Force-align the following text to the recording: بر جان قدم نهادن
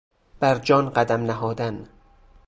بر 0.39 0.55
جان 0.55 0.89
قدم 0.89 1.21
نهادن 1.23 1.89